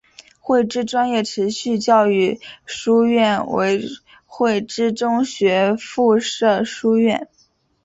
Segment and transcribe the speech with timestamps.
[0.39, 3.83] 汇知专业持续教育书院为
[4.25, 7.29] 汇知中学附设书院。